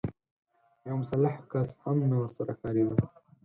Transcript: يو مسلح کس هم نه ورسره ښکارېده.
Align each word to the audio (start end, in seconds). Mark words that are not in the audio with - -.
يو 0.87 0.95
مسلح 1.01 1.33
کس 1.51 1.69
هم 1.83 1.97
نه 2.09 2.15
ورسره 2.19 2.51
ښکارېده. 2.57 2.95